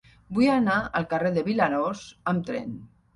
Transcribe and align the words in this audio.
Vull 0.35 0.47
anar 0.53 0.77
al 0.99 1.05
carrer 1.11 1.31
de 1.35 1.43
Vilarós 1.49 2.01
amb 2.33 2.49
tren. 2.49 2.73